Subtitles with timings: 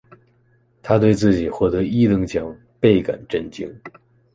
[0.81, 3.71] 他对自己获得一等奖倍感震惊。